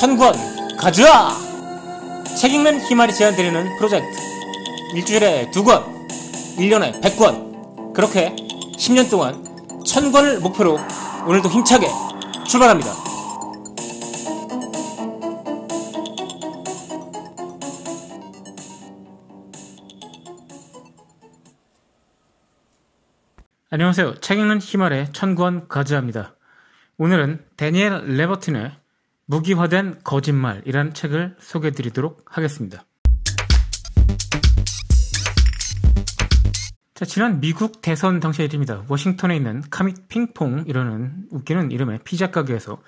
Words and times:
천권 0.00 0.32
가져와! 0.78 1.36
책 2.40 2.54
읽는 2.54 2.80
희말이 2.80 3.12
제안드리는 3.12 3.76
프로젝트. 3.76 4.06
일주일에 4.94 5.50
두 5.50 5.62
권, 5.62 5.84
1년에 6.56 7.02
100권. 7.02 7.92
그렇게 7.92 8.34
10년 8.78 9.10
동안 9.10 9.44
천권을 9.84 10.40
목표로 10.40 10.78
오늘도 11.26 11.50
힘차게 11.50 11.86
출발합니다. 12.48 12.90
안녕하세요. 23.68 24.14
책 24.20 24.38
읽는 24.38 24.60
희말의 24.62 25.12
천권 25.12 25.68
가즈합니다. 25.68 26.36
오늘은 26.96 27.44
대니얼 27.58 28.16
레비틴의 28.16 28.79
무기화된 29.30 30.00
거짓말이라는 30.02 30.92
책을 30.92 31.36
소개해 31.38 31.70
드리도록 31.70 32.24
하겠습니다. 32.26 32.84
자, 36.94 37.04
지난 37.04 37.40
미국 37.40 37.80
대선 37.80 38.18
당시의 38.18 38.48
일입니다. 38.48 38.84
워싱턴에 38.88 39.36
있는 39.36 39.62
코멧 39.70 40.08
핑퐁이라는 40.08 41.28
웃기는 41.30 41.70
이름의 41.70 42.00
피자 42.02 42.32
가게에서 42.32 42.82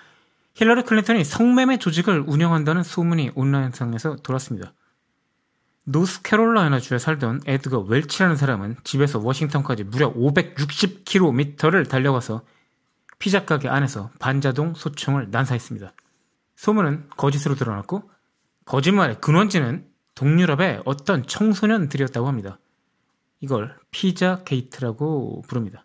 힐러리 0.55 0.83
클린턴이 0.83 1.23
성매매 1.23 1.79
조직을 1.79 2.25
운영한다는 2.27 2.83
소문이 2.83 3.31
온라인상에서 3.37 4.17
돌았습니다. 4.17 4.75
노스캐롤라이나주에 5.85 6.99
살던 6.99 7.43
에드거 7.47 7.79
웰치라는 7.81 8.35
사람은 8.35 8.77
집에서 8.83 9.21
워싱턴까지 9.21 9.85
무려 9.85 10.13
560km를 10.13 11.89
달려가서 11.89 12.43
피자 13.21 13.45
가게 13.45 13.69
안에서 13.69 14.11
반자동 14.19 14.75
소총을 14.75 15.29
난사했습니다. 15.31 15.93
소문은 16.63 17.09
거짓으로 17.17 17.57
드러났고 17.57 18.09
거짓말의 18.67 19.21
근원지는 19.21 19.85
동유럽의 20.15 20.83
어떤 20.85 21.27
청소년들이었다고 21.27 22.29
합니다. 22.29 22.61
이걸 23.41 23.77
피자 23.91 24.45
게이트라고 24.45 25.43
부릅니다. 25.49 25.85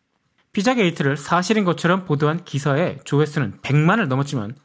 피자 0.53 0.75
게이트를 0.75 1.17
사실인 1.17 1.65
것처럼 1.65 2.05
보도한 2.05 2.43
기사의 2.43 2.99
조회수는 3.05 3.61
100만을 3.63 4.05
넘었지만 4.05 4.55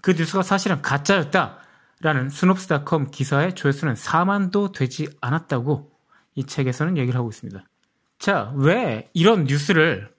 그 0.00 0.12
뉴스가 0.12 0.42
사실은 0.42 0.80
가짜였다 0.80 1.58
라는 2.00 2.30
스놉스닷컴 2.30 3.10
기사의 3.10 3.54
조회수는 3.56 3.92
4만도 3.92 4.72
되지 4.72 5.06
않았다고 5.20 5.92
이 6.34 6.44
책에서는 6.44 6.96
얘기를 6.96 7.18
하고 7.18 7.28
있습니다. 7.28 7.62
자, 8.18 8.54
왜 8.56 9.10
이런 9.12 9.44
뉴스를 9.44 10.14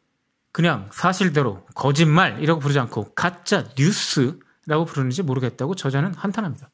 그냥 0.52 0.90
사실대로 0.94 1.66
거짓말이라고 1.74 2.60
부르지 2.60 2.78
않고 2.78 3.16
가짜 3.16 3.64
뉴스 3.74 4.38
라고 4.68 4.86
부르는지 4.86 5.24
모르겠다고 5.24 5.76
저자는 5.76 6.14
한탄합니다. 6.14 6.70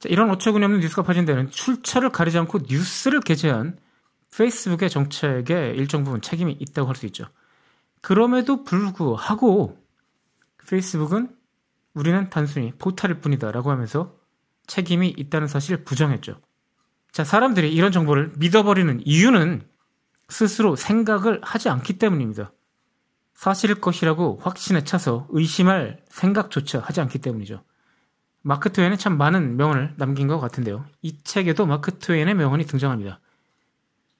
자, 0.00 0.08
이런 0.08 0.30
어처구니 0.30 0.64
없는 0.64 0.80
뉴스가 0.80 1.02
퍼진 1.02 1.24
데는 1.24 1.50
출처를 1.50 2.10
가리지 2.10 2.36
않고 2.38 2.60
뉴스를 2.68 3.20
게재한 3.20 3.78
페이스북의 4.36 4.90
정책에 4.90 5.72
일정 5.76 6.04
부분 6.04 6.20
책임이 6.20 6.56
있다고 6.58 6.88
할 6.88 6.96
수 6.96 7.06
있죠. 7.06 7.24
그럼에도 8.00 8.64
불구하고 8.64 9.78
페이스북은 10.68 11.34
우리는 11.94 12.28
단순히 12.28 12.72
포탈일 12.72 13.20
뿐이다 13.20 13.52
라고 13.52 13.70
하면서 13.70 14.18
책임이 14.66 15.14
있다는 15.16 15.46
사실을 15.46 15.84
부정했죠. 15.84 16.40
자, 17.12 17.22
사람들이 17.22 17.72
이런 17.72 17.92
정보를 17.92 18.32
믿어버리는 18.36 19.02
이유는 19.06 19.62
스스로 20.28 20.74
생각을 20.74 21.40
하지 21.42 21.68
않기 21.68 21.98
때문입니다. 21.98 22.52
사실일 23.34 23.80
것이라고 23.80 24.38
확신에 24.42 24.84
차서 24.84 25.26
의심할 25.30 26.00
생각조차 26.08 26.78
하지 26.78 27.00
않기 27.00 27.18
때문이죠. 27.18 27.62
마크 28.42 28.72
트웨인은 28.72 28.98
참 28.98 29.16
많은 29.16 29.56
명언을 29.56 29.94
남긴 29.96 30.28
것 30.28 30.38
같은데요. 30.38 30.84
이 31.02 31.18
책에도 31.22 31.66
마크 31.66 31.98
트웨인의 31.98 32.34
명언이 32.34 32.66
등장합니다. 32.66 33.20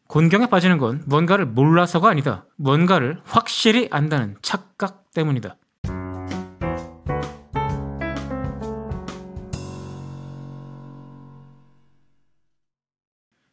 곤경에 0.08 0.46
빠지는 0.46 0.78
건 0.78 1.02
뭔가를 1.06 1.46
몰라서가 1.46 2.08
아니다. 2.10 2.44
뭔가를 2.56 3.20
확실히 3.24 3.88
안다는 3.90 4.36
착각 4.42 5.10
때문이다. 5.12 5.56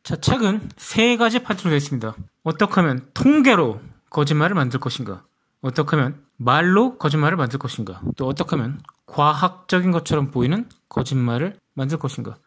자, 0.03 0.15
책은 0.17 0.69
세 0.75 1.15
가지 1.15 1.41
파트로 1.41 1.69
되어 1.69 1.77
있습니다. 1.77 2.15
어떻게 2.43 2.73
하면 2.73 3.09
통계로 3.13 3.81
거짓말을 4.09 4.55
만들 4.55 4.79
것인가? 4.79 5.23
어떻게 5.61 5.95
하면 5.95 6.23
말로 6.37 6.97
거짓말을 6.97 7.37
만들 7.37 7.59
것인가? 7.59 8.01
또 8.17 8.27
어떻게 8.27 8.55
하면 8.55 8.81
과학적인 9.05 9.91
것처럼 9.91 10.31
보이는 10.31 10.67
거짓말을 10.89 11.57
만들 11.73 11.99
것인가? 11.99 12.37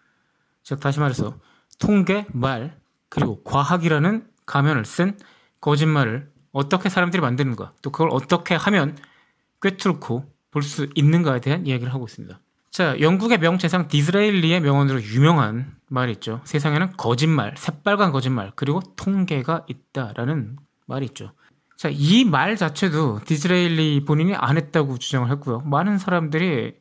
즉, 0.63 0.81
다시 0.81 0.99
말해서 1.01 1.37
통계, 1.79 2.27
말, 2.33 2.79
그리고 3.09 3.43
과학이라는 3.45 4.27
가면을 4.47 4.85
쓴 4.85 5.19
거짓말을 5.61 6.31
어떻게 6.53 6.89
사람들이 6.89 7.21
만드는가? 7.21 7.73
또 7.83 7.91
그걸 7.91 8.09
어떻게 8.11 8.55
하면 8.55 8.97
꿰뚫고 9.61 10.33
볼 10.51 10.63
수 10.63 10.89
있는가에 10.95 11.41
대한 11.41 11.67
이야기를 11.67 11.93
하고 11.93 12.05
있습니다. 12.07 12.39
자, 12.71 12.99
영국의 13.01 13.39
명재상 13.39 13.89
디즈레일리의 13.89 14.61
명언으로 14.61 15.03
유명한 15.03 15.77
말이 15.89 16.13
있죠. 16.13 16.41
세상에는 16.45 16.97
거짓말, 16.97 17.55
새빨간 17.57 18.13
거짓말, 18.13 18.53
그리고 18.57 18.81
통계가 18.97 19.67
있다라는 19.69 20.57
말이 20.87 21.07
있죠. 21.07 21.33
자, 21.85 21.91
이 21.93 22.25
말 22.25 22.57
자체도 22.57 23.21
디즈레일리 23.27 24.07
본인이 24.07 24.35
안 24.35 24.57
했다고 24.57 24.97
주장을 24.97 25.31
했고요. 25.31 25.61
많은 25.67 25.99
사람들이 25.99 26.77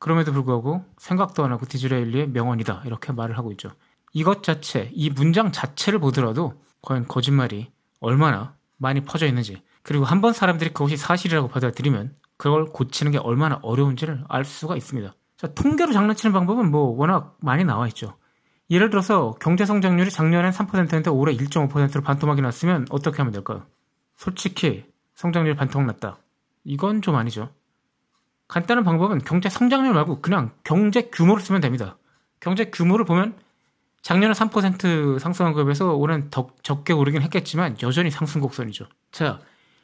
그럼에도 0.00 0.32
불구하고 0.32 0.84
생각도 0.96 1.44
안 1.44 1.52
하고 1.52 1.64
디즈레일리의 1.64 2.30
명언이다. 2.30 2.82
이렇게 2.84 3.12
말을 3.12 3.38
하고 3.38 3.52
있죠. 3.52 3.70
이것 4.12 4.42
자체, 4.42 4.90
이 4.94 5.10
문장 5.10 5.52
자체를 5.52 6.00
보더라도 6.00 6.60
과연 6.82 7.06
거짓말이 7.06 7.70
얼마나 8.00 8.56
많이 8.78 9.00
퍼져 9.02 9.26
있는지, 9.26 9.62
그리고 9.84 10.04
한 10.04 10.20
번 10.20 10.32
사람들이 10.32 10.70
그것이 10.70 10.96
사실이라고 10.96 11.46
받아들이면 11.46 12.16
그걸 12.36 12.64
고치는 12.64 13.12
게 13.12 13.18
얼마나 13.18 13.60
어려운지를 13.62 14.24
알 14.28 14.44
수가 14.44 14.74
있습니다. 14.76 15.14
자, 15.36 15.46
통계로 15.54 15.92
장난치는 15.92 16.32
방법은 16.32 16.68
뭐 16.72 16.96
워낙 16.96 17.36
많이 17.40 17.62
나와 17.62 17.86
있죠. 17.86 18.16
예를 18.70 18.90
들어서 18.90 19.36
경제 19.40 19.64
성장률이 19.64 20.10
작년엔 20.10 20.50
3%인데 20.50 21.10
올해 21.10 21.32
1.5%로 21.36 22.02
반토막이 22.02 22.42
났으면 22.42 22.86
어떻게 22.90 23.18
하면 23.18 23.32
될까요? 23.32 23.62
솔직히 24.18 24.84
성장률 25.14 25.54
반토막 25.54 25.86
났다. 25.86 26.18
이건 26.64 27.00
좀 27.00 27.14
아니죠. 27.14 27.54
간단한 28.48 28.84
방법은 28.84 29.20
경제 29.20 29.48
성장률 29.48 29.94
말고 29.94 30.20
그냥 30.20 30.50
경제 30.64 31.02
규모를 31.02 31.42
쓰면 31.42 31.60
됩니다. 31.60 31.96
경제 32.40 32.64
규모를 32.66 33.04
보면 33.04 33.38
작년에 34.02 34.34
3% 34.34 35.18
상승한 35.20 35.52
것에 35.52 35.64
비해서 35.64 35.94
올해는 35.94 36.30
더 36.30 36.48
적게 36.62 36.92
오르긴 36.92 37.22
했겠지만 37.22 37.76
여전히 37.82 38.10
상승 38.10 38.40
곡선이죠. 38.40 38.86
자, 39.12 39.38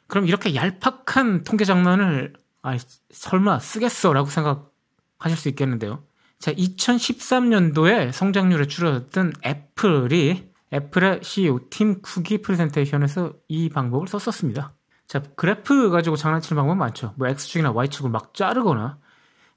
그럼 0.07 0.27
이렇게 0.27 0.53
얄팍한 0.53 1.45
통계 1.45 1.63
장난을 1.63 2.33
아 2.61 2.77
설마 3.11 3.59
쓰겠어라고 3.59 4.29
생각 4.29 4.71
하실 5.17 5.37
수 5.37 5.47
있겠는데요. 5.49 6.03
자, 6.39 6.51
2013년도에 6.51 8.11
성장률에 8.11 8.67
줄어든 8.67 9.31
애플이 9.45 10.49
애플의 10.75 11.21
CEO 11.23 11.59
팀 11.69 12.01
쿠기 12.01 12.41
프레젠테이션에서 12.41 13.33
이 13.47 13.69
방법을 13.69 14.07
썼었습니다. 14.07 14.73
자, 15.07 15.21
그래프 15.35 15.89
가지고 15.89 16.15
장난치는 16.15 16.59
방법 16.59 16.75
많죠. 16.75 17.13
뭐 17.15 17.27
X축이나 17.27 17.71
Y축을 17.71 18.09
막 18.09 18.33
자르거나 18.33 18.97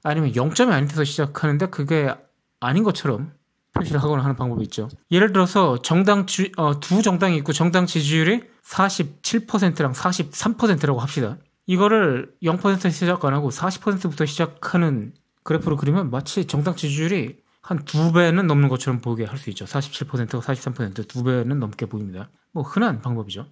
아니면 0.03 0.31
0점이 0.31 0.71
아닌 0.71 0.87
데서 0.87 1.03
시작하는데 1.03 1.67
그게 1.67 2.13
아닌 2.59 2.83
것처럼 2.83 3.33
표시를 3.73 4.01
하거나 4.01 4.23
하는 4.23 4.35
방법이 4.35 4.63
있죠. 4.63 4.89
예를 5.11 5.33
들어서 5.33 5.81
정당 5.81 6.25
주, 6.25 6.49
어, 6.57 6.79
두 6.79 7.01
정당이 7.01 7.37
있고 7.37 7.53
정당 7.53 7.85
지지율이 7.85 8.43
47%랑 8.63 9.93
43%라고 9.93 10.99
합시다. 10.99 11.37
이거를 11.65 12.33
0%에서 12.41 12.89
시작 12.89 13.25
안 13.25 13.33
하고 13.33 13.49
40%부터 13.49 14.25
시작하는 14.25 15.13
그래프로 15.43 15.77
그리면 15.77 16.09
마치 16.09 16.45
정당 16.45 16.75
지지율이 16.75 17.37
한 17.69 17.85
두 17.85 18.11
배는 18.11 18.47
넘는 18.47 18.67
것처럼 18.67 18.99
보이게 18.99 19.25
할 19.25 19.37
수 19.37 19.49
있죠. 19.51 19.65
47%가 19.65 20.39
43%두 20.39 21.23
배는 21.23 21.59
넘게 21.59 21.85
보입니다. 21.85 22.29
뭐 22.51 22.63
흔한 22.63 22.99
방법이죠. 22.99 23.45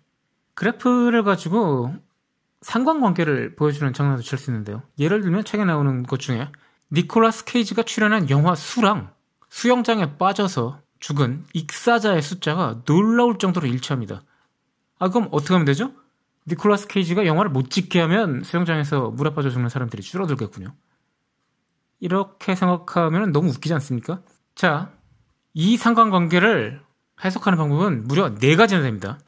그래프를 0.56 1.24
가지고 1.24 1.94
상관관계를 2.62 3.56
보여주는 3.56 3.94
장난도 3.94 4.24
칠 4.24 4.40
수 4.40 4.50
있는데요. 4.50 4.82
예를 4.98 5.22
들면 5.22 5.44
책에 5.46 5.64
나오는 5.66 6.02
것 6.02 6.20
중에 6.20 6.50
니콜라스 6.92 7.46
케이지가 7.46 7.84
출연한 7.84 8.30
영화 8.32 8.56
수랑 8.56 9.12
수영장에 9.50 10.18
빠져서 10.18 10.80
죽은 11.00 11.46
익사자의 11.54 12.24
숫자가 12.24 12.82
놀라울 12.86 13.38
정도로 13.38 13.68
일치합니다. 13.68 14.24
아 14.98 15.10
그럼 15.10 15.30
어떻게 15.32 15.54
하면 15.54 15.66
되죠? 15.66 15.92
니콜라스 16.48 16.88
케이지가 16.88 17.28
영화를 17.28 17.52
못 17.52 17.70
찍게 17.70 18.02
하면 18.02 18.42
수영장에서 18.44 19.12
물에 19.12 19.36
빠져 19.36 19.52
죽는 19.52 19.70
사람들이 19.70 20.02
줄어들겠군요. 20.02 20.74
이렇게 22.00 22.56
생각하면 22.56 23.32
너무 23.32 23.50
웃기지 23.50 23.74
않습니까? 23.76 24.22
자, 24.56 24.92
이 25.54 25.78
상관관계를 25.78 26.82
해석하는 27.24 27.58
방법은 27.58 28.08
무려 28.08 28.36
네 28.36 28.56
가지나 28.56 28.82
됩니다. 28.82 29.20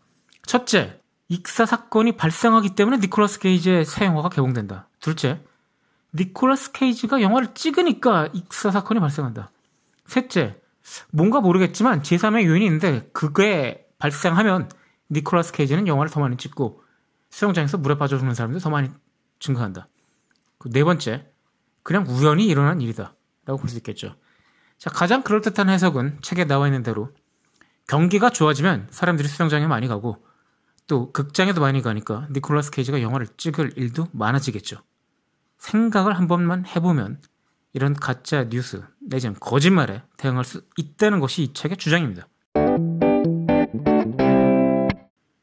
첫째, 0.45 0.99
익사 1.27 1.65
사건이 1.65 2.17
발생하기 2.17 2.75
때문에 2.75 2.97
니콜라스 2.97 3.39
케이지의 3.39 3.85
새 3.85 4.05
영화가 4.05 4.29
개봉된다. 4.29 4.89
둘째, 4.99 5.41
니콜라스 6.13 6.71
케이지가 6.71 7.21
영화를 7.21 7.53
찍으니까 7.53 8.29
익사 8.33 8.71
사건이 8.71 8.99
발생한다. 8.99 9.51
셋째, 10.05 10.59
뭔가 11.11 11.39
모르겠지만 11.39 12.01
제3의 12.01 12.45
요인이 12.45 12.65
있는데 12.65 13.09
그게 13.13 13.87
발생하면 13.99 14.69
니콜라스 15.11 15.53
케이지는 15.53 15.87
영화를 15.87 16.11
더 16.11 16.19
많이 16.19 16.37
찍고 16.37 16.83
수영장에서 17.29 17.77
물에 17.77 17.97
빠져 17.97 18.17
죽는 18.17 18.33
사람도 18.33 18.59
더 18.59 18.69
많이 18.69 18.89
증가한다. 19.39 19.87
그네 20.57 20.83
번째, 20.83 21.31
그냥 21.89 22.05
우연히 22.07 22.45
일어난 22.45 22.81
일이다. 22.81 23.15
라고 23.47 23.59
볼 23.59 23.67
수 23.67 23.75
있겠죠. 23.77 24.13
자, 24.77 24.91
가장 24.91 25.23
그럴듯한 25.23 25.69
해석은 25.69 26.19
책에 26.21 26.45
나와 26.45 26.67
있는 26.67 26.83
대로 26.83 27.09
경기가 27.87 28.29
좋아지면 28.29 28.89
사람들이 28.91 29.27
수영장에 29.27 29.65
많이 29.65 29.87
가고 29.87 30.23
또 30.85 31.11
극장에도 31.11 31.61
많이 31.61 31.81
가니까 31.81 32.27
니콜라스 32.29 32.69
케이지가 32.69 33.01
영화를 33.01 33.25
찍을 33.37 33.73
일도 33.75 34.07
많아지겠죠. 34.11 34.83
생각을 35.57 36.15
한 36.15 36.27
번만 36.27 36.63
해보면 36.67 37.21
이런 37.73 37.95
가짜 37.95 38.47
뉴스 38.49 38.83
내지는 39.01 39.35
거짓말에 39.39 40.03
대응할 40.17 40.45
수 40.45 40.61
있다는 40.77 41.19
것이 41.19 41.41
이 41.41 41.53
책의 41.53 41.77
주장입니다. 41.77 42.27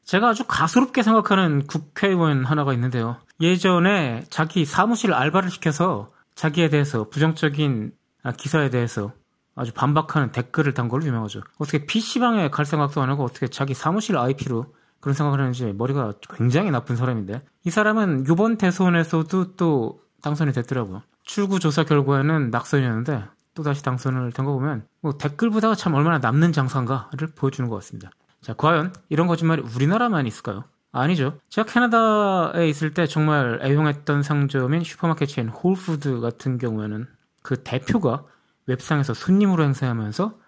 제가 0.05 0.29
아주 0.29 0.45
가소롭게 0.47 1.03
생각하는 1.03 1.67
국회의원 1.67 2.45
하나가 2.45 2.73
있는데요. 2.73 3.17
예전에 3.41 4.23
자기 4.29 4.63
사무실 4.63 5.13
알바를 5.13 5.49
시켜서 5.49 6.15
자기에 6.37 6.69
대해서 6.69 7.09
부정적인 7.09 7.91
기사에 8.37 8.69
대해서 8.69 9.11
아주 9.55 9.73
반박하는 9.73 10.31
댓글을 10.31 10.75
단 10.75 10.87
걸로 10.87 11.03
유명하죠. 11.03 11.41
어떻게 11.57 11.85
PC방에 11.85 12.49
갈 12.51 12.65
생각도 12.65 13.01
안 13.01 13.09
하고 13.09 13.23
어떻게 13.23 13.47
자기 13.47 13.73
사무실 13.73 14.17
IP로 14.17 14.73
그런 14.99 15.15
생각을 15.15 15.39
하는지 15.39 15.73
머리가 15.73 16.13
굉장히 16.35 16.69
나쁜 16.69 16.95
사람인데 16.95 17.41
이 17.65 17.69
사람은 17.71 18.25
이번 18.29 18.57
대선에서도 18.57 19.55
또 19.55 19.99
당선이 20.21 20.53
됐더라고요. 20.53 21.01
출구 21.23 21.59
조사 21.59 21.83
결과에는 21.83 22.51
낙선이었는데 22.51 23.23
또 23.55 23.63
다시 23.63 23.83
당선을 23.83 24.31
된 24.31 24.45
거 24.45 24.53
보면 24.53 24.85
뭐 25.01 25.17
댓글부대가 25.17 25.73
참 25.73 25.95
얼마나 25.95 26.19
남는 26.19 26.53
장사인가를 26.53 27.29
보여주는 27.35 27.67
것 27.67 27.77
같습니다. 27.77 28.11
자, 28.41 28.53
과연 28.53 28.93
이런 29.09 29.25
거짓말이 29.25 29.63
우리나라만 29.63 30.27
있을까요? 30.27 30.65
아니죠. 30.91 31.39
제가 31.49 31.71
캐나다에 31.71 32.67
있을 32.69 32.91
때 32.91 33.05
정말 33.05 33.59
애용했던 33.61 34.23
상점인 34.23 34.83
슈퍼마켓 34.83 35.27
체인 35.27 35.49
홀푸드 35.49 36.19
같은 36.21 36.57
경우에는 36.57 37.07
그 37.43 37.63
대표가 37.63 38.25
웹상에서 38.65 39.13
손님으로 39.13 39.63
행세하면서 39.63 40.39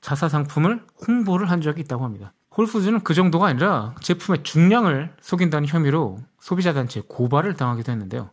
자사 0.00 0.28
상품을 0.28 0.84
홍보를 1.06 1.50
한 1.50 1.60
적이 1.60 1.82
있다고 1.82 2.04
합니다. 2.04 2.32
홀푸드는 2.56 3.04
그 3.04 3.14
정도가 3.14 3.46
아니라 3.46 3.94
제품의 4.00 4.42
중량을 4.42 5.14
속인다는 5.20 5.68
혐의로 5.68 6.18
소비자 6.40 6.72
단체에 6.72 7.04
고발을 7.06 7.54
당하기도 7.54 7.92
했는데요. 7.92 8.30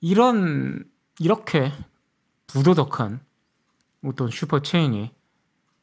이런 0.00 0.84
이렇게 1.18 1.72
부도덕한 2.46 3.20
어떤 4.04 4.30
슈퍼 4.30 4.60
체인이 4.60 5.12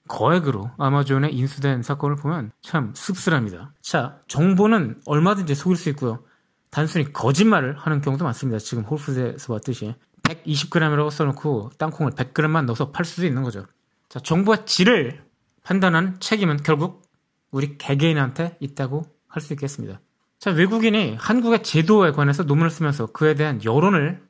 거액으로 0.08 0.72
아마존에 0.78 1.30
인수된 1.30 1.84
사건을 1.84 2.16
보면 2.16 2.52
참 2.62 2.94
씁쓸합니다. 2.96 3.74
자, 3.82 4.20
정보는 4.28 5.02
얼마든지 5.06 5.56
속일 5.56 5.78
수 5.78 5.90
있고요. 5.90 6.24
단순히 6.70 7.12
거짓말을 7.14 7.78
하는 7.78 8.02
경우도 8.02 8.24
많습니다. 8.24 8.60
지금 8.60 8.84
홀푸드에서 8.84 9.54
봤듯이 9.54 9.96
120g이라고 10.24 11.10
써놓고 11.10 11.72
땅콩을 11.78 12.12
100g만 12.12 12.66
넣어서 12.66 12.92
팔 12.92 13.06
수도 13.06 13.26
있는 13.26 13.44
거죠. 13.44 13.66
자, 14.10 14.20
정보의 14.20 14.66
질을 14.66 15.24
판단하는 15.64 16.20
책임은 16.20 16.58
결국 16.64 17.04
우리 17.52 17.78
개개인한테 17.78 18.58
있다고 18.60 19.06
할 19.28 19.42
수 19.42 19.54
있겠습니다. 19.54 20.00
자, 20.40 20.52
외국인이 20.52 21.16
한국의 21.20 21.64
제도에 21.64 22.12
관해서 22.12 22.44
논문을 22.44 22.70
쓰면서 22.70 23.08
그에 23.08 23.36
대한 23.36 23.64
여론을 23.64 24.22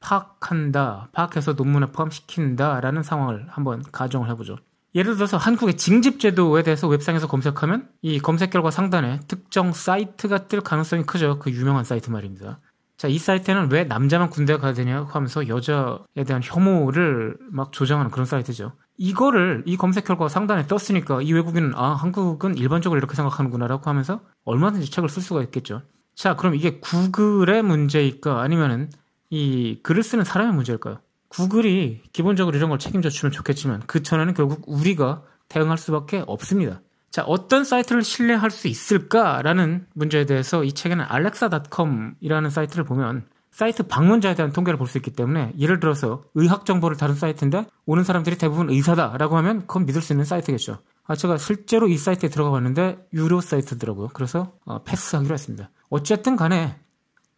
파악한다, 0.00 1.08
파악해서 1.12 1.54
논문에 1.54 1.86
포함시킨다라는 1.86 3.02
상황을 3.02 3.46
한번 3.48 3.82
가정을 3.92 4.28
해보죠. 4.30 4.56
예를 4.96 5.14
들어서 5.14 5.36
한국의 5.36 5.76
징집제도에 5.76 6.62
대해서 6.62 6.88
웹상에서 6.88 7.28
검색하면 7.28 7.86
이 8.00 8.18
검색 8.18 8.48
결과 8.48 8.70
상단에 8.70 9.20
특정 9.28 9.72
사이트가 9.72 10.46
뜰 10.46 10.62
가능성이 10.62 11.04
크죠. 11.04 11.38
그 11.38 11.50
유명한 11.50 11.84
사이트 11.84 12.08
말입니다. 12.08 12.60
자, 12.96 13.06
이 13.06 13.18
사이트는 13.18 13.70
왜 13.70 13.84
남자만 13.84 14.30
군대 14.30 14.56
가야 14.56 14.72
되냐 14.72 15.06
하면서 15.10 15.48
여자에 15.48 16.24
대한 16.26 16.40
혐오를 16.42 17.36
막 17.52 17.72
조장하는 17.72 18.10
그런 18.10 18.24
사이트죠. 18.24 18.72
이거를 18.96 19.64
이 19.66 19.76
검색 19.76 20.06
결과 20.06 20.28
상단에 20.28 20.66
떴으니까 20.66 21.20
이 21.20 21.30
외국인은 21.34 21.74
아, 21.74 21.90
한국은 21.90 22.56
일반적으로 22.56 22.96
이렇게 22.96 23.14
생각하는구나라고 23.16 23.90
하면서 23.90 24.22
얼마든지 24.46 24.90
책을 24.90 25.10
쓸 25.10 25.22
수가 25.22 25.42
있겠죠. 25.42 25.82
자, 26.14 26.36
그럼 26.36 26.54
이게 26.54 26.80
구글의 26.80 27.62
문제일까 27.62 28.40
아니면은 28.40 28.88
이 29.28 29.78
글을 29.82 30.02
쓰는 30.02 30.24
사람의 30.24 30.54
문제일까요? 30.54 31.00
구글이 31.36 32.02
기본적으로 32.12 32.56
이런 32.56 32.70
걸 32.70 32.78
책임져 32.78 33.10
주면 33.10 33.32
좋겠지만 33.32 33.82
그 33.86 34.02
전에는 34.02 34.34
결국 34.34 34.62
우리가 34.66 35.22
대응할 35.48 35.78
수밖에 35.78 36.24
없습니다. 36.26 36.80
자, 37.10 37.22
어떤 37.22 37.64
사이트를 37.64 38.02
신뢰할 38.02 38.50
수 38.50 38.68
있을까라는 38.68 39.86
문제에 39.94 40.26
대해서 40.26 40.64
이 40.64 40.72
책에는 40.72 41.04
alexa.com이라는 41.10 42.50
사이트를 42.50 42.84
보면 42.84 43.26
사이트 43.50 43.84
방문자에 43.84 44.34
대한 44.34 44.52
통계를 44.52 44.76
볼 44.76 44.86
수 44.86 44.98
있기 44.98 45.12
때문에 45.12 45.52
예를 45.58 45.80
들어서 45.80 46.22
의학 46.34 46.66
정보를 46.66 46.96
다룬 46.96 47.16
사이트인데 47.16 47.66
오는 47.86 48.04
사람들이 48.04 48.36
대부분 48.36 48.68
의사다라고 48.68 49.36
하면 49.38 49.60
그건 49.60 49.86
믿을 49.86 50.02
수 50.02 50.12
있는 50.12 50.24
사이트겠죠. 50.26 50.78
아, 51.06 51.14
제가 51.14 51.38
실제로 51.38 51.88
이 51.88 51.96
사이트에 51.96 52.28
들어가 52.28 52.50
봤는데 52.50 52.98
유료 53.14 53.40
사이트더라고요. 53.40 54.08
그래서 54.12 54.52
어, 54.64 54.82
패스하기로 54.82 55.32
했습니다. 55.32 55.70
어쨌든 55.88 56.36
간에 56.36 56.78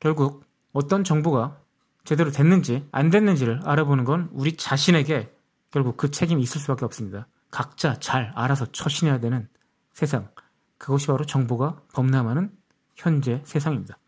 결국 0.01 0.45
어떤 0.73 1.05
정보가 1.05 1.59
제대로 2.09 2.31
됐는지 2.31 2.89
안 2.91 3.11
됐는지를 3.11 3.61
알아보는 3.67 4.05
건 4.05 4.31
우리 4.33 4.57
자신에게 4.57 5.31
결국 5.71 5.99
그 5.99 6.11
책임이 6.11 6.41
있을 6.41 6.59
수밖에 6.59 6.87
없습니다. 6.87 7.29
각자 7.51 7.99
잘 7.99 8.33
알아서 8.35 8.65
처신해야 8.73 9.21
되는 9.21 9.47
세상. 9.93 10.31
그것이 10.79 11.09
바로 11.09 11.27
정보가 11.27 11.83
범람하는 11.93 12.51
현재 12.97 13.43
세상입니다. 13.45 13.99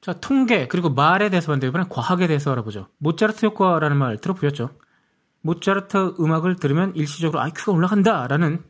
자, 0.00 0.14
통계, 0.14 0.66
그리고 0.66 0.90
말에 0.90 1.30
대해서 1.30 1.46
봤는데 1.46 1.68
이번엔 1.68 1.88
과학에 1.88 2.26
대해서 2.26 2.50
알아보죠. 2.50 2.88
모차르트 2.98 3.46
효과라는 3.46 3.96
말 3.96 4.18
들어보셨죠? 4.18 4.70
모차르트 5.42 6.16
음악을 6.18 6.56
들으면 6.56 6.96
일시적으로 6.96 7.40
IQ가 7.42 7.70
올라간다 7.70 8.26
라는 8.26 8.64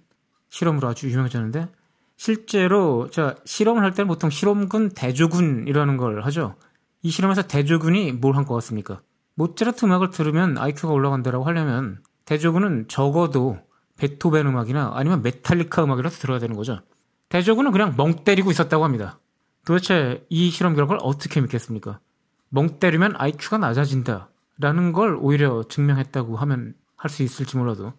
실험으로 0.50 0.86
아주 0.86 1.08
유명해졌는데 1.08 1.68
실제로 2.16 3.08
자 3.10 3.34
실험을 3.44 3.82
할 3.82 3.92
때는 3.92 4.08
보통 4.08 4.30
실험군 4.30 4.90
대조군이라는 4.90 5.96
걸 5.96 6.22
하죠. 6.24 6.54
이 7.02 7.10
실험에서 7.10 7.42
대조군이 7.42 8.12
뭘 8.12 8.34
한 8.36 8.44
것 8.46 8.54
같습니까? 8.54 9.00
모차르트 9.34 9.84
음악을 9.84 10.10
들으면 10.10 10.56
IQ가 10.58 10.92
올라간다라고 10.92 11.44
하려면 11.44 12.02
대조군은 12.24 12.86
적어도 12.88 13.58
베토벤 13.98 14.46
음악이나 14.46 14.92
아니면 14.94 15.22
메탈리카 15.22 15.84
음악이라도 15.84 16.16
들어야 16.16 16.38
되는 16.38 16.56
거죠. 16.56 16.80
대조군은 17.28 17.72
그냥 17.72 17.94
멍 17.96 18.24
때리고 18.24 18.50
있었다고 18.50 18.84
합니다. 18.84 19.18
도대체 19.66 20.24
이 20.28 20.50
실험 20.50 20.74
결과를 20.74 21.00
어떻게 21.02 21.40
믿겠습니까? 21.40 21.98
멍 22.48 22.78
때리면 22.78 23.14
IQ가 23.16 23.58
낮아진다. 23.58 24.30
라는 24.60 24.92
걸 24.92 25.16
오히려 25.20 25.64
증명했다고 25.68 26.36
하면 26.36 26.74
할 26.96 27.10
수 27.10 27.22
있을지 27.22 27.56
몰라도 27.58 27.92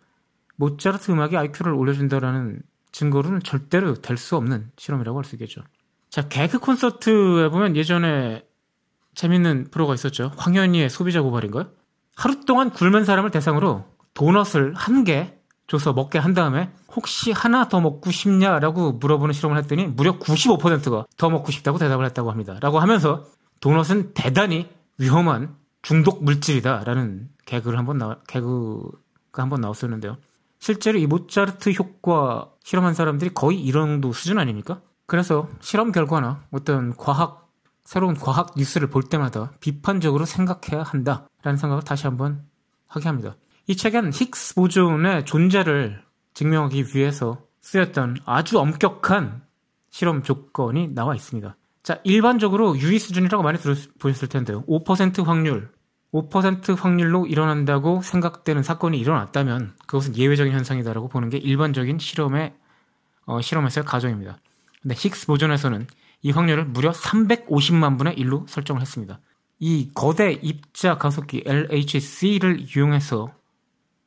모차르트 0.55 1.11
음악이 1.11 1.35
IQ를 1.37 1.73
올려준다라는 1.73 2.61
증거로는 2.99 3.43
절대로 3.43 3.93
될 3.95 4.17
수 4.17 4.37
없는 4.37 4.71
실험이라고 4.77 5.17
할 5.17 5.25
수 5.25 5.35
있겠죠. 5.35 5.61
자, 6.09 6.27
개그 6.29 6.59
콘서트에 6.59 7.49
보면 7.49 7.75
예전에 7.75 8.45
재밌는 9.15 9.69
프로가 9.71 9.93
있었죠. 9.93 10.31
황현희의 10.37 10.89
소비자 10.89 11.21
고발인가요? 11.21 11.69
하루 12.15 12.45
동안 12.45 12.69
굶은 12.69 13.03
사람을 13.03 13.31
대상으로 13.31 13.85
도넛을 14.13 14.73
한 14.75 15.03
개 15.03 15.33
줘서 15.67 15.93
먹게 15.93 16.19
한 16.19 16.33
다음에 16.33 16.69
혹시 16.95 17.31
하나 17.31 17.67
더 17.67 17.81
먹고 17.81 18.11
싶냐라고 18.11 18.93
물어보는 18.93 19.33
실험을 19.33 19.57
했더니 19.57 19.87
무려 19.87 20.17
95%가 20.19 21.05
더 21.17 21.29
먹고 21.29 21.51
싶다고 21.51 21.77
대답을 21.79 22.05
했다고 22.05 22.29
합니다. 22.29 22.57
라고 22.61 22.79
하면서 22.79 23.25
도넛은 23.61 24.13
대단히 24.13 24.69
위험한 24.99 25.55
중독 25.81 26.23
물질이다라는 26.23 27.29
개그를 27.45 27.77
한번 27.79 27.97
나 27.97 28.19
개그가 28.27 29.41
한번 29.41 29.59
나왔었는데요. 29.61 30.17
실제로 30.59 30.97
이 30.99 31.07
모차르트 31.07 31.71
효과 31.71 32.51
실험한 32.65 32.95
사람들이 32.95 33.31
거의 33.35 33.61
이런 33.61 33.87
정도 33.87 34.11
수준 34.11 34.39
아닙니까? 34.39 34.81
그래서 35.05 35.47
실험 35.61 35.91
결과나 35.91 36.45
어떤 36.49 36.97
과학, 36.97 37.53
새로운 37.83 38.15
과학 38.15 38.53
뉴스를 38.57 38.89
볼 38.89 39.03
때마다 39.03 39.51
비판적으로 39.59 40.25
생각해야 40.25 40.81
한다라는 40.81 41.57
생각을 41.57 41.83
다시 41.83 42.07
한번 42.07 42.43
하게 42.87 43.07
합니다. 43.07 43.35
이 43.67 43.75
책엔 43.75 44.09
힉스 44.09 44.55
보존의 44.55 45.25
존재를 45.25 46.01
증명하기 46.33 46.85
위해서 46.95 47.37
쓰였던 47.61 48.17
아주 48.25 48.57
엄격한 48.57 49.43
실험 49.91 50.23
조건이 50.23 50.87
나와 50.87 51.13
있습니다. 51.13 51.55
자, 51.83 51.99
일반적으로 52.03 52.75
유의 52.79 52.97
수준이라고 52.97 53.43
많이 53.43 53.59
들어 53.59 53.75
보셨을 53.99 54.27
텐데요. 54.27 54.65
5% 54.65 55.23
확률, 55.23 55.69
5% 56.15 56.77
확률로 56.77 57.25
일어난다고 57.25 58.01
생각되는 58.01 58.63
사건이 58.63 58.97
일어났다면 58.97 59.75
그것은 59.85 60.15
예외적인 60.15 60.53
현상이다라고 60.53 61.09
보는 61.09 61.29
게 61.29 61.37
일반적인 61.37 61.99
실험의 61.99 62.53
어, 63.25 63.41
실험에서의 63.41 63.83
가정입니다. 63.85 64.37
근데 64.81 64.95
힉스 64.95 65.27
보존에서는 65.27 65.87
이 66.21 66.31
확률을 66.31 66.65
무려 66.65 66.91
350만 66.91 67.97
분의 67.97 68.15
1로 68.15 68.47
설정을 68.47 68.81
했습니다. 68.81 69.19
이 69.59 69.91
거대 69.93 70.31
입자 70.31 70.97
가속기 70.97 71.43
LHC를 71.45 72.61
이용해서 72.61 73.33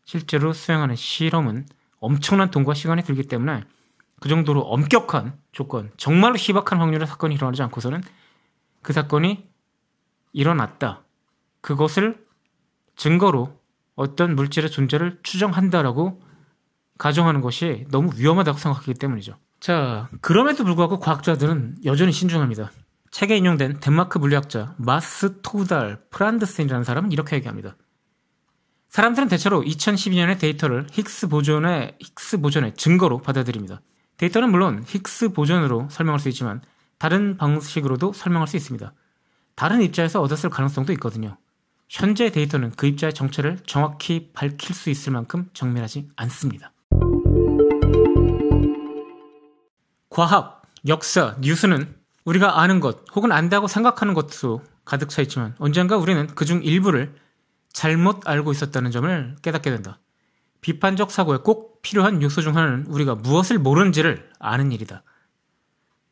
실제로 0.05 0.53
수행하는 0.53 0.97
실험은 0.97 1.67
엄청난 2.01 2.51
돈과 2.51 2.75
시간이 2.75 3.03
들기 3.03 3.25
때문에 3.25 3.65
그 4.21 4.29
정도로 4.29 4.63
엄격한 4.63 5.39
조건, 5.53 5.91
정말로 5.97 6.37
희박한 6.37 6.81
확률의 6.81 7.07
사건이 7.07 7.35
일어나지 7.35 7.63
않고서는 7.63 8.03
그 8.83 8.93
사건이 8.93 9.45
일어났다. 10.33 11.03
그것을 11.69 12.19
증거로 12.97 13.55
어떤 13.95 14.35
물질의 14.35 14.71
존재를 14.71 15.19
추정한다라고 15.23 16.23
가정하는 16.97 17.43
것이 17.43 17.85
너무 17.91 18.11
위험하다고 18.17 18.57
생각하기 18.57 18.95
때문이죠. 18.95 19.37
자, 19.61 20.09
그럼에도 20.23 20.65
불구하고 20.65 20.99
과학자들은 20.99 21.85
여전히 21.85 22.13
신중합니다. 22.13 22.71
책에 23.11 23.37
인용된 23.37 23.81
덴마크 23.81 24.17
물리학자 24.17 24.77
마스 24.79 25.43
토달 25.43 26.01
프란드센이라는 26.09 26.85
사람은 26.85 27.13
이렇게 27.13 27.37
얘기합니다. 27.37 27.77
사람들은 28.89 29.29
대체로 29.29 29.63
2012년의 29.63 30.39
데이터를 30.39 30.87
힉스 30.87 31.29
보존의 31.29 31.99
힉스 32.01 32.41
보존의 32.41 32.77
증거로 32.77 33.19
받아들입니다. 33.19 33.83
데이터는 34.17 34.51
물론 34.51 34.85
힉스 34.85 35.35
보존으로 35.35 35.89
설명할 35.91 36.19
수 36.19 36.31
있지만 36.31 36.63
다른 36.97 37.37
방식으로도 37.37 38.15
설명할 38.15 38.49
수 38.49 38.57
있습니다. 38.57 38.95
다른 39.55 39.83
입자에서 39.83 40.23
얻었을 40.23 40.49
가능성도 40.49 40.95
있거든요. 40.95 41.37
현재 41.89 42.31
데이터는 42.31 42.73
그 42.77 42.87
입자의 42.87 43.15
정체를 43.15 43.59
정확히 43.67 44.31
밝힐 44.33 44.75
수 44.75 44.91
있을 44.91 45.13
만큼 45.13 45.49
정밀하지 45.55 46.09
않습니다. 46.17 46.73
과학, 50.11 50.63
역사, 50.87 51.37
뉴스는 51.41 51.95
우리가 52.25 52.61
아는 52.61 52.81
것 52.81 53.05
혹은 53.15 53.33
안다고 53.33 53.69
생각하는 53.69 54.15
것도 54.15 54.63
가득 54.85 55.09
차 55.09 55.23
있지만 55.23 55.55
언젠가 55.59 55.97
우리는 55.97 56.27
그 56.29 56.45
중 56.45 56.63
일부를 56.63 57.15
잘못 57.73 58.27
알고 58.29 58.53
있었다는 58.53 58.91
점을 58.91 59.37
깨닫게 59.43 59.71
된다. 59.71 59.99
비판적 60.61 61.11
사고에 61.11 61.39
꼭 61.39 61.81
필요한 61.83 62.21
요소 62.23 62.43
중 62.43 62.57
하나는 62.57 62.87
우리가 62.87 63.15
무엇을 63.15 63.59
모르는지를 63.59 64.29
아는 64.41 64.73
일이다. 64.73 65.03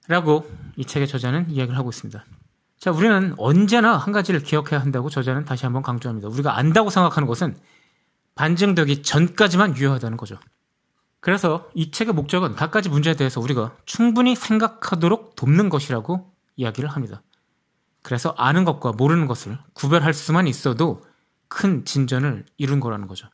라고 0.09 0.49
이 0.77 0.85
책의 0.85 1.09
저자는 1.09 1.51
이야기를 1.51 1.77
하고 1.77 1.91
있습니다. 1.91 2.25
자, 2.87 2.93
우리는 2.93 3.35
언제나 3.37 3.97
한 3.97 4.13
가지를 4.13 4.45
기억해야 4.45 4.81
한다고 4.81 5.11
저자는 5.11 5.45
다시 5.45 5.67
한번 5.67 5.83
강조합니다. 5.83 6.29
우리가 6.29 6.57
안다고 6.57 6.89
생각하는 6.89 7.27
것은 7.27 7.57
반증되기 8.37 9.03
전까지만 9.03 9.77
유효하다는 9.77 10.17
거죠. 10.17 10.39
그래서 11.19 11.69
이 11.75 11.91
책의 11.91 12.15
목적은 12.15 12.55
갖가지 12.55 12.89
문제에 12.89 13.15
대해서 13.15 13.41
우리가 13.41 13.75
충분히 13.87 14.37
생각하도록 14.37 15.35
돕는 15.35 15.69
것이라고 15.69 16.33
이야기를 16.55 16.89
합니다. 16.89 17.25
그래서 18.03 18.33
아는 18.39 18.65
것과 18.65 18.93
모르는 18.93 19.27
것을 19.27 19.59
구별할 19.73 20.15
수만 20.15 20.47
있어도 20.47 21.03
큰 21.49 21.85
진전을 21.85 22.47
이룬 22.57 22.79
거라는 22.79 23.09
거죠. 23.09 23.27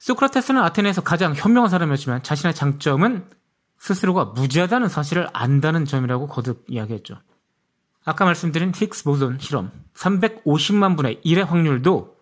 소크라테스는 0.00 0.60
아테네에서 0.60 1.00
가장 1.00 1.34
현명한 1.34 1.70
사람이었지만 1.70 2.22
자신의 2.22 2.54
장점은 2.54 3.26
스스로가 3.78 4.26
무지하다는 4.26 4.90
사실을 4.90 5.28
안다는 5.32 5.86
점이라고 5.86 6.26
거듭 6.26 6.66
이야기했죠. 6.68 7.16
아까 8.06 8.24
말씀드린 8.24 8.70
힉스 8.70 9.04
보존 9.04 9.38
실험 9.40 9.72
350만 9.94 10.96
분의 10.96 11.20
1의 11.24 11.44
확률도 11.44 12.16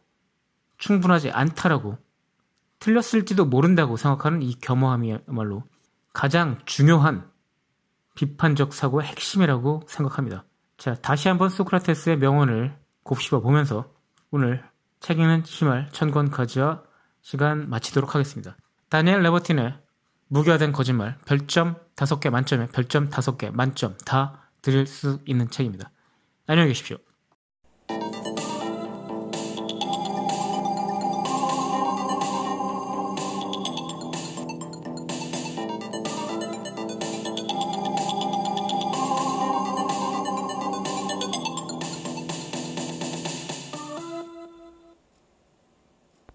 충분하지 0.78 1.30
않다라고 1.30 1.98
틀렸을지도 2.80 3.44
모른다고 3.44 3.98
생각하는 3.98 4.42
이 4.42 4.58
겸허함이야말로 4.60 5.62
가장 6.14 6.58
중요한 6.64 7.30
비판적 8.14 8.72
사고의 8.72 9.06
핵심이라고 9.08 9.82
생각합니다. 9.86 10.44
자, 10.78 10.94
다시 10.94 11.28
한번 11.28 11.50
소크라테스의 11.50 12.16
명언을 12.18 12.76
곱씹어 13.02 13.40
보면서 13.40 13.92
오늘 14.30 14.64
책 15.00 15.18
읽는 15.18 15.42
힘을 15.42 15.88
천권 15.92 16.30
가지와 16.30 16.82
시간 17.20 17.68
마치도록 17.68 18.14
하겠습니다. 18.14 18.56
다니엘 18.88 19.20
레버틴의 19.20 19.78
무교화된 20.28 20.72
거짓말 20.72 21.18
별점 21.26 21.76
5개 21.96 22.30
만점에 22.30 22.68
별점 22.68 23.10
5개 23.10 23.50
만점 23.52 23.96
다 24.06 24.43
드릴 24.64 24.86
수 24.86 25.20
있는 25.26 25.50
책입니다. 25.50 25.90
안녕히 26.46 26.68
계십시오. 26.68 26.96